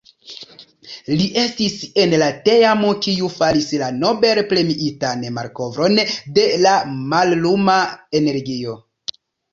[1.17, 6.01] Li estis en la teamo kiu faris la Nobel-premiitan malkovron
[6.39, 6.73] de la
[7.15, 7.81] malluma
[8.23, 8.79] energio.